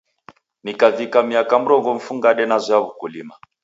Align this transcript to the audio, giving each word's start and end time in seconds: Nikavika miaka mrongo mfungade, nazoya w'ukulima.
Nikavika 0.63 1.19
miaka 1.29 1.55
mrongo 1.63 1.89
mfungade, 1.97 2.43
nazoya 2.49 2.79
w'ukulima. 2.83 3.35